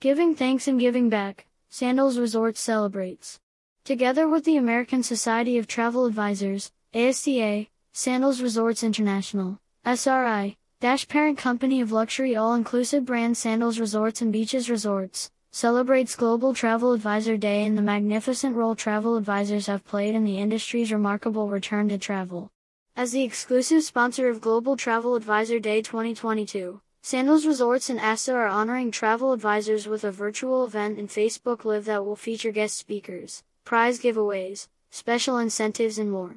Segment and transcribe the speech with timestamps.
[0.00, 3.38] Giving thanks and giving back, Sandals Resorts celebrates.
[3.84, 11.36] Together with the American Society of Travel Advisors, ASTA, Sandals Resorts International, SRI, Dash parent
[11.36, 17.66] company of luxury all-inclusive brand Sandals Resorts and Beaches Resorts, celebrates Global Travel Advisor Day
[17.66, 22.48] and the magnificent role travel advisors have played in the industry's remarkable return to travel.
[22.96, 28.46] As the exclusive sponsor of Global Travel Advisor Day 2022, Sandals Resorts and ASTA are
[28.46, 33.42] honoring travel advisors with a virtual event and Facebook Live that will feature guest speakers,
[33.64, 36.36] prize giveaways, special incentives and more.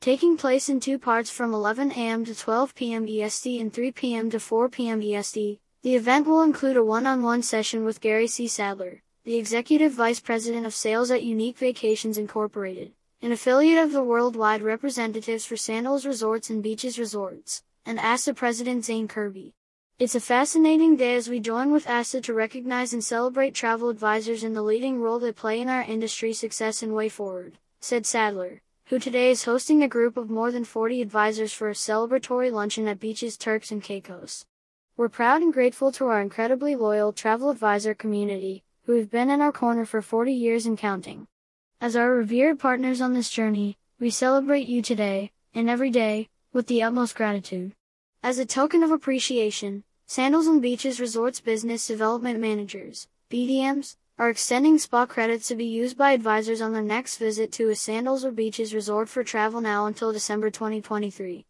[0.00, 2.24] Taking place in two parts from 11 a.m.
[2.24, 3.06] to 12 p.m.
[3.06, 4.30] EST and 3 p.m.
[4.30, 5.02] to 4 p.m.
[5.02, 8.48] EST, the event will include a one-on-one session with Gary C.
[8.48, 14.02] Sadler, the Executive Vice President of Sales at Unique Vacations Incorporated, an affiliate of the
[14.02, 19.52] worldwide representatives for Sandals Resorts and Beaches Resorts, and ASTA President Zane Kirby.
[19.98, 24.44] It's a fascinating day as we join with ASTA to recognize and celebrate travel advisors
[24.44, 28.62] in the leading role they play in our industry success and way forward, said Sadler,
[28.86, 32.86] who today is hosting a group of more than 40 advisors for a celebratory luncheon
[32.86, 34.46] at Beaches Turks and Caicos.
[34.96, 39.40] We're proud and grateful to our incredibly loyal travel advisor community, who have been in
[39.40, 41.26] our corner for 40 years and counting.
[41.80, 46.68] As our revered partners on this journey, we celebrate you today, and every day, with
[46.68, 47.72] the utmost gratitude.
[48.22, 54.78] As a token of appreciation, Sandals and Beaches Resorts Business Development Managers, BDMs, are extending
[54.78, 58.30] spa credits to be used by advisors on their next visit to a Sandals or
[58.30, 61.44] Beaches resort for travel now until December 2023.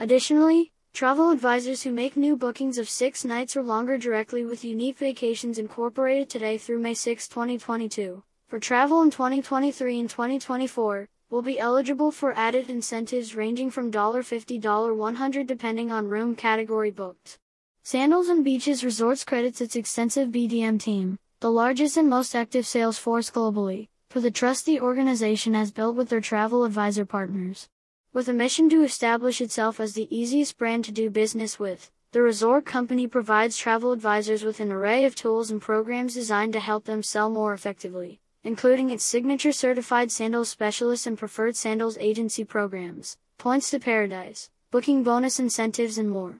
[0.00, 4.98] Additionally, Travel advisors who make new bookings of six nights or longer directly with Unique
[4.98, 11.60] Vacations Incorporated today through May 6, 2022, for travel in 2023 and 2024, will be
[11.60, 17.38] eligible for added incentives ranging from $50 to $100 depending on room category booked.
[17.84, 22.96] Sandals and Beaches Resorts credits its extensive BDM team, the largest and most active sales
[22.96, 27.68] force globally, for the trust the organization has built with their travel advisor partners.
[28.12, 32.22] With a mission to establish itself as the easiest brand to do business with, the
[32.22, 36.84] resort company provides travel advisors with an array of tools and programs designed to help
[36.84, 43.16] them sell more effectively, including its signature certified sandals specialist and preferred sandals agency programs,
[43.38, 46.38] points to paradise, booking bonus incentives and more.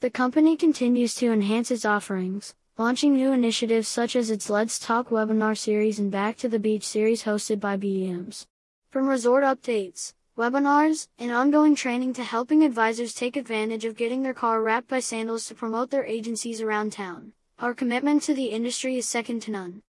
[0.00, 5.10] The company continues to enhance its offerings, launching new initiatives such as its Let's Talk
[5.10, 8.46] webinar series and Back to the Beach series hosted by BDMs.
[8.88, 14.32] From resort updates, webinars, and ongoing training to helping advisors take advantage of getting their
[14.32, 17.34] car wrapped by sandals to promote their agencies around town.
[17.58, 19.82] Our commitment to the industry is second to none.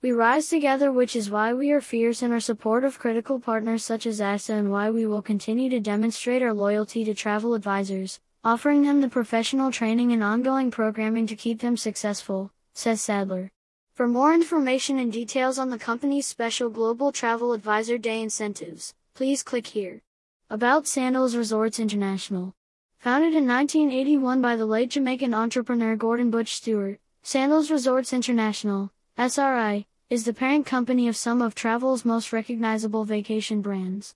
[0.00, 3.82] We rise together, which is why we are fierce in our support of critical partners
[3.82, 8.20] such as ASTA and why we will continue to demonstrate our loyalty to travel advisors,
[8.46, 13.50] offering them the professional training and ongoing programming to keep them successful, says Sadler.
[13.92, 19.42] For more information and details on the company's special Global Travel Advisor Day incentives, please
[19.42, 20.00] click here.
[20.48, 22.54] About Sandals Resorts International.
[23.00, 29.86] Founded in 1981 by the late Jamaican entrepreneur Gordon Butch Stewart, Sandals Resorts International, SRI,
[30.08, 34.14] is the parent company of some of travel's most recognizable vacation brands.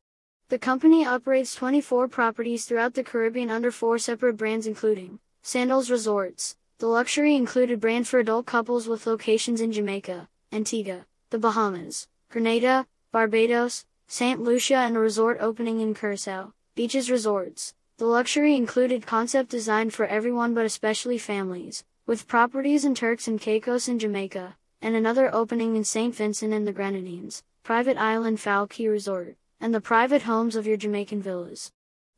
[0.51, 6.57] The company operates 24 properties throughout the Caribbean under four separate brands including Sandals Resorts,
[6.79, 12.89] the luxury included brand for adult couples with locations in Jamaica, Antigua, the Bahamas, Grenada,
[13.13, 14.43] Barbados, St.
[14.43, 17.73] Lucia and a resort opening in Curacao, Beaches Resorts.
[17.99, 23.41] The luxury included concept designed for everyone but especially families, with properties in Turks and
[23.41, 26.13] Caicos in Jamaica, and another opening in St.
[26.13, 30.77] Vincent and the Grenadines, private island Fowl Cay Resort, and the private homes of your
[30.77, 31.71] Jamaican villas.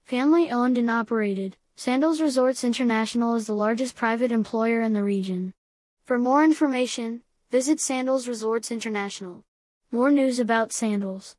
[0.05, 5.53] Family owned and operated, Sandals Resorts International is the largest private employer in the region.
[6.05, 9.43] For more information, visit Sandals Resorts International.
[9.91, 11.35] More news about Sandals.